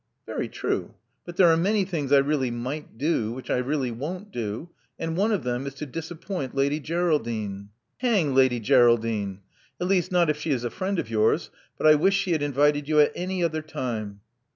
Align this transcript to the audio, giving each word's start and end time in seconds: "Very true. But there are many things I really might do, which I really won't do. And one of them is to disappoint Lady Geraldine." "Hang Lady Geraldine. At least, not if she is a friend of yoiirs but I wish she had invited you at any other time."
"Very 0.25 0.49
true. 0.49 0.95
But 1.27 1.35
there 1.37 1.49
are 1.49 1.55
many 1.55 1.85
things 1.85 2.11
I 2.11 2.17
really 2.17 2.49
might 2.49 2.97
do, 2.97 3.31
which 3.33 3.51
I 3.51 3.57
really 3.57 3.91
won't 3.91 4.31
do. 4.31 4.71
And 4.97 5.15
one 5.15 5.31
of 5.31 5.43
them 5.43 5.67
is 5.67 5.75
to 5.75 5.85
disappoint 5.85 6.55
Lady 6.55 6.79
Geraldine." 6.79 7.69
"Hang 7.97 8.33
Lady 8.33 8.59
Geraldine. 8.59 9.41
At 9.79 9.85
least, 9.85 10.11
not 10.11 10.27
if 10.27 10.37
she 10.37 10.49
is 10.49 10.63
a 10.63 10.71
friend 10.71 10.97
of 10.97 11.05
yoiirs 11.09 11.51
but 11.77 11.85
I 11.85 11.93
wish 11.93 12.15
she 12.17 12.31
had 12.31 12.41
invited 12.41 12.89
you 12.89 12.99
at 12.99 13.11
any 13.13 13.43
other 13.43 13.61
time." 13.61 14.21